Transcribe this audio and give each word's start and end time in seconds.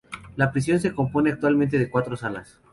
La 0.35 0.51
prisión 0.51 0.79
se 0.79 0.95
compone 0.95 1.29
actualmente 1.29 1.77
de 1.77 1.87
cuatro 1.87 2.17
salas. 2.17 2.57